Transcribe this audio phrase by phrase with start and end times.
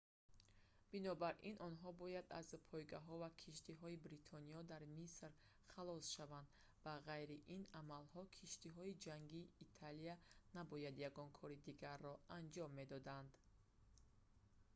[0.91, 5.31] бинобар ин онҳо бояд аз пойгоҳҳо ва киштиҳои бритониё дар миср
[5.73, 6.47] халос шаванд
[6.83, 10.15] ба ғайри ин амалҳо киштиҳои ҷангии италия
[10.57, 13.31] набояд ягон кори дигарро анҷом медоданд